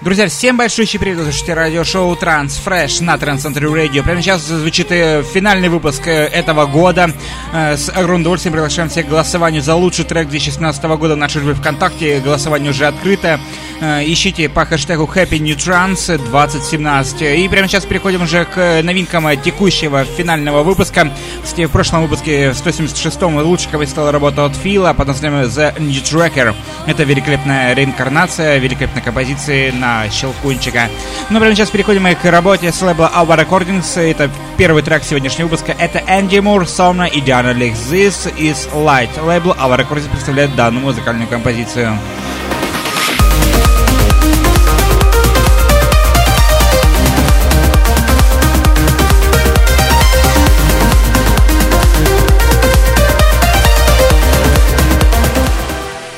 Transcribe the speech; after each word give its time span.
Друзья, 0.00 0.28
всем 0.28 0.56
большой 0.56 0.86
привет, 0.86 1.18
слушайте 1.22 1.54
радиошоу 1.54 2.14
Транс 2.16 2.56
Фреш 2.56 3.00
на 3.00 3.16
Транс 3.16 3.46
Radio. 3.46 4.02
Прямо 4.02 4.20
сейчас 4.20 4.42
звучит 4.42 4.88
э, 4.90 5.22
финальный 5.22 5.68
выпуск 5.68 6.06
э, 6.08 6.26
этого 6.26 6.66
года. 6.66 7.12
Э, 7.52 7.76
с 7.76 7.88
огромным 7.88 8.22
удовольствием 8.22 8.52
приглашаем 8.52 8.88
всех 8.90 9.06
к 9.06 9.08
голосованию 9.08 9.62
за 9.62 9.74
лучший 9.76 10.04
трек 10.04 10.28
2016 10.28 10.82
года 10.84 11.14
в 11.14 11.16
нашей 11.16 11.42
группе 11.42 11.60
ВКонтакте. 11.60 12.20
Голосование 12.20 12.70
уже 12.70 12.86
открыто. 12.86 13.40
Ищите 13.80 14.48
по 14.48 14.64
хэштегу 14.64 15.04
Happy 15.04 15.38
New 15.38 15.56
Trans 15.56 16.18
2017. 16.18 17.22
И 17.22 17.48
прямо 17.48 17.68
сейчас 17.68 17.84
переходим 17.84 18.22
уже 18.22 18.44
к 18.44 18.82
новинкам 18.82 19.26
текущего 19.42 20.04
финального 20.04 20.62
выпуска. 20.62 21.12
Кстати, 21.42 21.66
в 21.66 21.70
прошлом 21.70 22.02
выпуске, 22.02 22.52
в 22.52 22.54
176-м, 22.54 23.36
лучше 23.38 23.68
кого 23.68 23.84
стала 23.86 24.12
работа 24.12 24.44
от 24.44 24.56
Фила 24.56 24.92
под 24.92 25.08
названием 25.08 25.44
The 25.44 25.78
New 25.80 26.02
Tracker. 26.02 26.54
Это 26.86 27.04
великолепная 27.04 27.74
реинкарнация, 27.74 28.58
великолепной 28.58 29.02
композиции 29.02 29.70
на 29.70 29.83
Щелкунчика. 30.10 30.88
Ну, 31.30 31.40
прямо 31.40 31.54
сейчас 31.54 31.70
переходим 31.70 32.06
к 32.14 32.30
работе 32.30 32.72
с 32.72 32.82
лейбла 32.82 33.10
Alba 33.14 33.38
Recordings. 33.38 34.00
Это 34.00 34.30
первый 34.56 34.82
трек 34.82 35.04
сегодняшнего 35.04 35.48
выпуска. 35.48 35.74
Это 35.78 36.02
Энди 36.08 36.38
Мур, 36.38 36.66
Сомна 36.66 37.06
и 37.06 37.20
Диана 37.20 37.52
Лих. 37.52 37.74
This 37.74 38.32
is 38.36 38.68
Light. 38.74 39.10
Лейбл 39.22 39.52
Alba 39.52 39.78
Recordings 39.78 40.10
представляет 40.10 40.54
данную 40.56 40.84
музыкальную 40.84 41.28
композицию. 41.28 41.98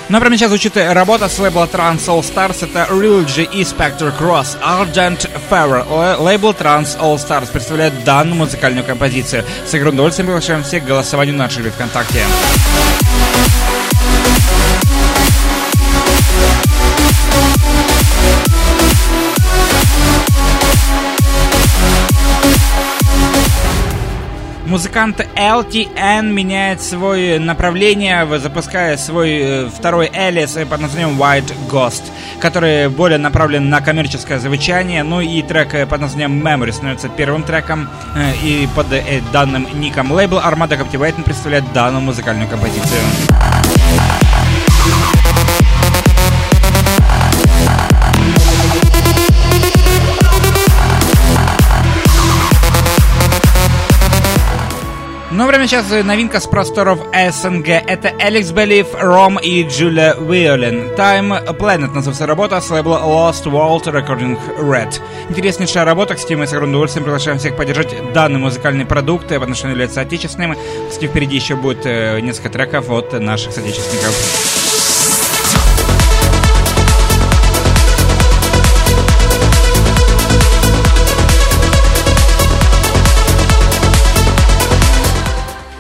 Но 0.08 0.20
прямо 0.20 0.36
сейчас 0.36 0.50
звучит 0.50 0.76
работа 0.76 1.28
с 1.28 1.36
лейбла 1.38 1.68
Trans 1.72 2.06
All 2.06 2.20
Stars. 2.20 2.58
Это 2.62 2.86
Relogy 2.92 3.42
и 3.52 3.62
Spectre 3.62 4.16
Cross. 4.16 4.56
Argent 4.62 5.28
Fever. 5.50 6.20
Лейбл 6.20 6.50
Trans 6.50 6.96
All 7.00 7.16
Stars 7.16 7.50
представляет 7.50 8.04
данную 8.04 8.36
музыкальную 8.36 8.84
композицию. 8.84 9.44
С 9.66 9.74
огромным 9.74 9.96
удовольствием 9.96 10.26
приглашаем 10.26 10.62
всех 10.62 10.84
к 10.84 10.86
голосованию 10.86 11.34
на 11.34 11.44
нашей 11.44 11.68
ВКонтакте. 11.70 12.24
Музыкант 24.66 25.20
LTN 25.36 26.32
меняет 26.32 26.82
свое 26.82 27.38
направление, 27.38 28.26
запуская 28.38 28.96
свой 28.96 29.30
э, 29.38 29.66
второй 29.68 30.10
Элис 30.12 30.58
под 30.68 30.80
названием 30.80 31.22
White 31.22 31.52
Ghost, 31.70 32.02
который 32.40 32.88
более 32.88 33.18
направлен 33.18 33.70
на 33.70 33.80
коммерческое 33.80 34.40
звучание. 34.40 35.04
Ну 35.04 35.20
и 35.20 35.40
трек 35.42 35.72
э, 35.74 35.86
под 35.86 36.00
названием 36.00 36.44
Memory 36.44 36.72
становится 36.72 37.08
первым 37.08 37.44
треком. 37.44 37.88
Э, 38.16 38.32
и 38.42 38.68
под 38.74 38.88
данным 39.32 39.68
ником 39.78 40.10
лейбл 40.10 40.38
Armada 40.38 40.76
Captivating 40.76 41.22
представляет 41.22 41.72
данную 41.72 42.02
музыкальную 42.02 42.48
композицию. 42.48 43.00
Прямо 55.56 55.68
сейчас 55.68 56.04
новинка 56.04 56.38
с 56.38 56.46
просторов 56.46 56.98
СНГ. 57.14 57.68
Это 57.68 58.12
Алекс 58.20 58.50
Белив, 58.50 58.88
Ром 58.92 59.38
и 59.38 59.62
Джулия 59.62 60.14
Виолин. 60.14 60.90
Time 60.98 61.46
Planet 61.56 61.94
называется 61.94 62.26
работа 62.26 62.60
с 62.60 62.68
лейбла 62.68 63.00
Lost 63.02 63.44
World 63.44 63.84
Recording 63.84 64.38
Red. 64.58 65.00
Интереснейшая 65.30 65.86
работа, 65.86 66.14
кстати, 66.14 66.34
мы 66.34 66.46
с 66.46 66.50
огромным 66.52 66.72
удовольствием 66.72 67.04
приглашаем 67.04 67.38
всех 67.38 67.56
поддержать 67.56 67.94
данный 68.12 68.38
музыкальный 68.38 68.84
продукт 68.84 69.28
по 69.28 69.36
отношению 69.36 69.88
к 69.88 69.90
соотечественным. 69.90 70.56
Кстати, 70.90 71.06
впереди 71.06 71.36
еще 71.36 71.56
будет 71.56 71.86
э, 71.86 72.20
несколько 72.20 72.50
треков 72.50 72.90
от 72.90 73.14
наших 73.14 73.52
соотечественников. 73.52 74.65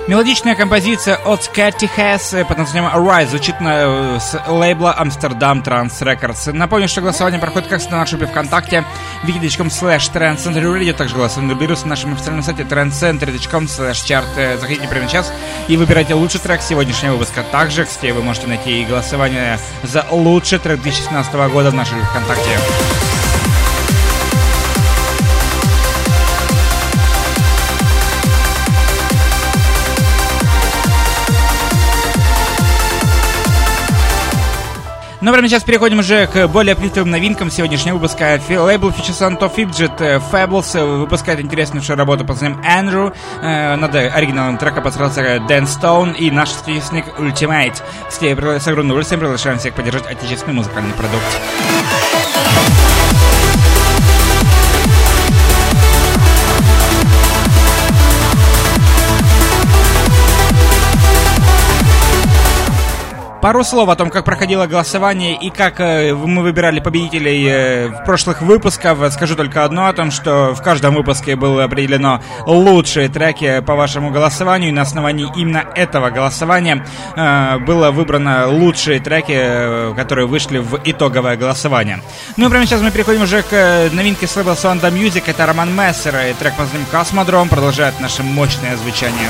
Мелодичная 0.08 0.54
композиция 0.54 1.16
от 1.16 1.48
Кэти 1.48 1.86
Хэс 1.86 2.36
под 2.48 2.58
названием 2.58 2.92
Arise 2.94 3.26
звучит 3.26 3.60
на, 3.60 4.20
с 4.20 4.40
лейбла 4.46 4.96
Amsterdam 4.96 5.64
Trans 5.64 6.00
Records. 6.00 6.52
Напомню, 6.52 6.86
что 6.86 7.00
голосование 7.00 7.40
проходит 7.40 7.68
как 7.68 7.82
на 7.90 7.96
нашей 7.96 8.16
группе 8.16 8.30
ВКонтакте 8.30 8.84
wiki.com 9.24 9.66
slash 9.66 10.12
trendcenter 10.12 10.92
также 10.92 11.16
голосование 11.16 11.56
берутся 11.56 11.86
на 11.86 11.90
нашем 11.90 12.12
официальном 12.12 12.44
сайте 12.44 12.62
trendcenter.com 12.62 13.64
slash 13.64 14.04
chart. 14.06 14.58
Заходите 14.60 14.86
прямо 14.86 15.08
сейчас 15.08 15.32
и 15.66 15.76
выбирайте 15.76 16.14
лучший 16.14 16.38
трек 16.38 16.62
сегодняшнего 16.62 17.14
выпуска. 17.14 17.42
Также, 17.42 17.84
кстати, 17.84 18.12
вы 18.12 18.22
можете 18.22 18.46
найти 18.46 18.82
и 18.82 18.84
голосование 18.84 19.58
за 19.82 20.06
лучший 20.12 20.60
трек 20.60 20.82
2016 20.82 21.34
года 21.50 21.72
в 21.72 21.74
нашей 21.74 21.94
группе 21.94 22.10
ВКонтакте. 22.10 23.05
Ну, 35.26 35.32
прямо 35.32 35.48
сейчас 35.48 35.64
переходим 35.64 35.98
уже 35.98 36.28
к 36.28 36.46
более 36.46 36.76
плитовым 36.76 37.10
новинкам 37.10 37.50
сегодняшнего 37.50 37.96
выпуска. 37.96 38.40
Лейбл 38.48 38.92
Фичесанто 38.92 39.46
Fidget 39.46 39.96
э, 39.98 40.20
Fables 40.20 40.78
э, 40.78 40.84
выпускает 40.84 41.40
интересную 41.40 41.82
работу 41.96 42.24
под 42.24 42.40
названием 42.40 42.60
Andrew. 42.60 43.12
Э, 43.42 43.74
над 43.74 43.92
оригинальным 43.92 44.56
треком 44.56 44.84
постарался 44.84 45.42
Дэн 45.48 45.66
Стоун 45.66 46.12
и 46.12 46.30
наш 46.30 46.50
соотечественник 46.50 47.06
Ultimate. 47.18 47.82
С 48.08 48.68
огромным 48.68 48.90
удовольствием 48.90 49.18
приглашаем 49.18 49.58
всех 49.58 49.74
поддержать 49.74 50.06
отечественный 50.06 50.54
музыкальный 50.54 50.94
продукт. 50.94 51.40
Пару 63.46 63.62
слов 63.62 63.88
о 63.88 63.94
том, 63.94 64.10
как 64.10 64.24
проходило 64.24 64.66
голосование 64.66 65.38
и 65.38 65.50
как 65.50 65.78
э, 65.78 66.12
мы 66.12 66.42
выбирали 66.42 66.80
победителей 66.80 67.46
э, 67.46 67.88
в 67.90 68.04
прошлых 68.04 68.42
выпусках. 68.42 69.12
Скажу 69.12 69.36
только 69.36 69.64
одно 69.64 69.86
о 69.86 69.92
том, 69.92 70.10
что 70.10 70.52
в 70.52 70.60
каждом 70.60 70.96
выпуске 70.96 71.36
было 71.36 71.62
определено 71.62 72.20
лучшие 72.44 73.08
треки 73.08 73.60
по 73.60 73.76
вашему 73.76 74.10
голосованию. 74.10 74.70
И 74.70 74.72
на 74.72 74.82
основании 74.82 75.30
именно 75.36 75.64
этого 75.76 76.10
голосования 76.10 76.84
э, 77.14 77.58
было 77.58 77.92
выбрано 77.92 78.48
лучшие 78.48 78.98
треки, 78.98 79.94
которые 79.94 80.26
вышли 80.26 80.58
в 80.58 80.80
итоговое 80.84 81.36
голосование. 81.36 82.00
Ну 82.36 82.48
и 82.48 82.50
прямо 82.50 82.66
сейчас 82.66 82.82
мы 82.82 82.90
переходим 82.90 83.22
уже 83.22 83.42
к 83.42 83.90
новинке 83.92 84.26
с 84.26 84.34
лейбла 84.34 84.54
Sonda 84.54 84.90
Music. 84.90 85.22
Это 85.24 85.46
Роман 85.46 85.72
Мессер 85.72 86.16
и 86.16 86.32
трек 86.32 86.54
под 86.54 86.64
названием 86.64 86.88
«Космодром» 86.90 87.48
продолжает 87.48 88.00
наше 88.00 88.24
мощное 88.24 88.76
звучание. 88.76 89.28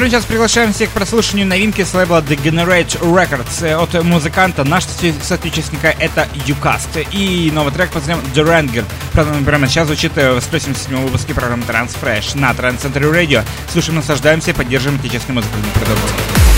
Прямо 0.00 0.12
сейчас 0.12 0.24
приглашаем 0.24 0.72
всех 0.72 0.88
к 0.88 0.92
прослушиванию 0.94 1.46
новинки 1.46 1.84
с 1.84 1.92
лейбла 1.92 2.22
The 2.26 2.42
Generate 2.42 2.98
Records 3.00 3.62
э, 3.62 3.74
от 3.76 4.02
музыканта 4.02 4.64
нашего 4.64 4.92
соотечественника 5.22 5.88
это 5.88 6.26
Юкаст 6.46 6.88
и 7.12 7.50
новый 7.52 7.70
трек 7.70 7.90
под 7.90 8.06
названием 8.06 8.32
The 8.32 8.86
Ranger. 9.12 9.44
Прямо 9.44 9.68
сейчас 9.68 9.88
звучит 9.88 10.12
э, 10.16 10.32
в 10.32 10.40
177 10.40 10.96
выпуске 11.02 11.34
программы 11.34 11.64
Transfresh 11.64 12.38
на 12.38 12.52
Trans 12.52 12.80
Center 12.80 13.12
Radio. 13.12 13.44
Слушаем, 13.70 13.96
наслаждаемся, 13.96 14.54
поддерживаем 14.54 14.98
отечественный 14.98 15.34
музыкальный 15.34 15.70
продукт. 15.72 16.49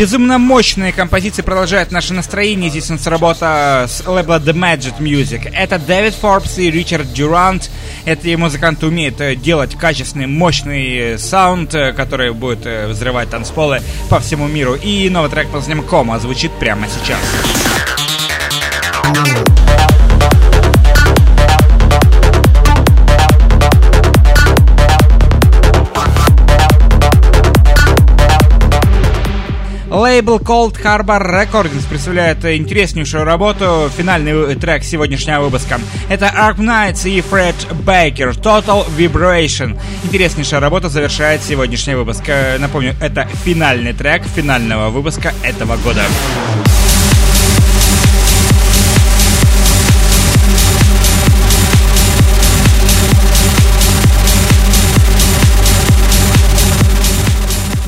Безумно 0.00 0.38
мощные 0.38 0.94
композиции 0.94 1.42
продолжают 1.42 1.92
наше 1.92 2.14
настроение. 2.14 2.70
Здесь 2.70 2.88
у 2.88 2.94
нас 2.94 3.06
работа 3.06 3.84
с 3.86 4.02
лейбла 4.06 4.38
The 4.38 4.54
Magic 4.54 4.96
Music. 4.98 5.46
Это 5.54 5.78
Дэвид 5.78 6.14
Форбс 6.14 6.56
и 6.56 6.70
Ричард 6.70 7.12
Дюрант. 7.12 7.70
Эти 8.06 8.34
музыканты 8.34 8.86
умеют 8.86 9.20
э, 9.20 9.36
делать 9.36 9.76
качественный, 9.76 10.26
мощный 10.26 11.18
саунд, 11.18 11.74
э, 11.74 11.92
который 11.92 12.32
будет 12.32 12.64
э, 12.64 12.88
взрывать 12.88 13.28
танцполы 13.28 13.82
по 14.08 14.20
всему 14.20 14.48
миру. 14.48 14.74
И 14.74 15.10
новый 15.10 15.30
трек 15.30 15.48
под 15.48 15.56
названием 15.56 15.84
Кома 15.84 16.18
звучит 16.18 16.50
прямо 16.52 16.86
сейчас. 16.88 17.18
Лейбл 30.00 30.38
Cold 30.38 30.82
Harbor 30.82 31.20
Recordings 31.20 31.86
представляет 31.86 32.42
интереснейшую 32.42 33.24
работу, 33.24 33.90
финальный 33.94 34.54
трек 34.54 34.82
сегодняшнего 34.82 35.42
выпуска. 35.42 35.78
Это 36.08 36.24
Ark 36.24 36.56
Knights 36.56 37.06
и 37.06 37.20
Фред 37.20 37.54
Бейкер 37.84 38.30
Total 38.30 38.82
Vibration. 38.96 39.78
Интереснейшая 40.02 40.60
работа 40.60 40.88
завершает 40.88 41.42
сегодняшний 41.42 41.96
выпуск. 41.96 42.22
Напомню, 42.58 42.94
это 42.98 43.28
финальный 43.44 43.92
трек 43.92 44.22
финального 44.24 44.88
выпуска 44.88 45.34
этого 45.42 45.76
года. 45.76 46.00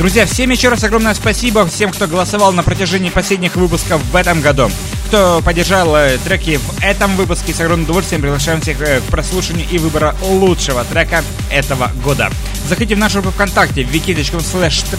Друзья, 0.03 0.27
всем 0.27 0.51
еще 0.51 0.69
раз 0.69 0.83
огромное 0.83 1.15
спасибо 1.15 1.65
всем, 1.65 1.93
кто 1.93 2.09
голосовал 2.09 2.53
на 2.53 2.65
протяжении 2.65 3.09
последних 3.09 3.55
выпусков 3.55 4.03
в 4.03 4.17
этом 4.17 4.41
году. 4.41 4.69
Кто 5.07 5.41
поддержал 5.43 5.95
э, 5.95 6.19
треки 6.19 6.57
в 6.57 6.83
этом 6.83 7.15
выпуске, 7.15 7.55
с 7.55 7.61
огромным 7.61 7.85
удовольствием 7.85 8.21
приглашаем 8.21 8.61
всех 8.61 8.81
э, 8.81 8.99
к 8.99 9.05
прослушиванию 9.05 9.69
и 9.71 9.79
выбора 9.79 10.17
лучшего 10.21 10.83
трека 10.83 11.23
этого 11.53 11.93
года. 12.05 12.33
Заходите 12.69 12.97
в 12.97 12.99
нашу 12.99 13.23
группу 13.23 13.37
ВКонтакте 13.37 13.83
wiki.com 13.83 14.41
slash 14.41 14.93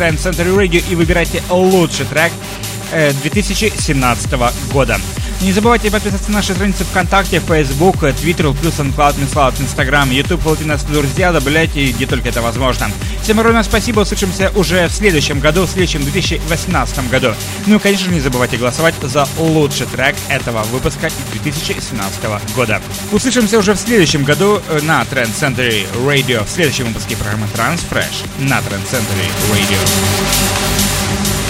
Radio 0.55 0.81
и 0.89 0.95
выбирайте 0.95 1.43
лучший 1.49 2.05
трек 2.05 2.31
2017 3.21 4.33
э, 4.33 4.37
года. 4.71 4.99
Не 5.41 5.51
забывайте 5.51 5.91
подписываться 5.91 6.31
на 6.31 6.37
наши 6.37 6.53
страницы 6.53 6.85
ВКонтакте, 6.85 7.41
Facebook, 7.45 8.03
Twitter, 8.03 8.57
плюс 8.57 8.75
SoundCloud, 8.79 9.15
MissCloud, 9.19 9.61
Instagram, 9.61 10.11
YouTube, 10.11 10.61
нас 10.61 10.83
друзья, 10.83 11.33
добавляйте, 11.33 11.91
где 11.91 12.05
только 12.05 12.29
это 12.29 12.41
возможно. 12.41 12.89
Всем 13.21 13.39
огромное 13.39 13.63
спасибо, 13.63 14.01
услышимся 14.01 14.51
уже 14.55 14.87
в 14.87 14.93
следующем 14.93 15.41
году, 15.41 15.63
в 15.63 15.69
следующем 15.69 16.03
2018 16.03 17.09
году. 17.09 17.33
Ну 17.67 17.75
и, 17.75 17.79
конечно 17.79 18.05
же, 18.05 18.11
не 18.11 18.21
забывайте 18.21 18.55
голосовать 18.55 18.95
за 19.01 19.27
лучший 19.37 19.87
трек 19.87 20.15
этого 20.29 20.63
выпуска 20.63 21.09
2017 21.33 22.23
года. 22.55 22.81
Услышимся 23.11 23.59
уже 23.59 23.73
в 23.73 23.77
следующем 23.77 24.23
году 24.23 24.61
на 24.83 25.01
Trend 25.01 25.33
Century 25.37 25.85
Radio, 26.05 26.45
в 26.45 26.49
следующем 26.49 26.85
выпуске 26.85 27.17
программы 27.17 27.47
Transfresh 27.53 28.25
на 28.39 28.59
Trend 28.59 28.85
Century 28.89 29.29
Radio. 29.51 31.42